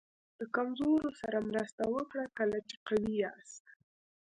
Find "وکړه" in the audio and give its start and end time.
1.95-2.25